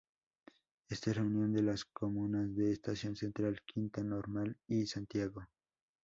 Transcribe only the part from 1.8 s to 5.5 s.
comunas de Estación Central, Quinta Normal y Santiago.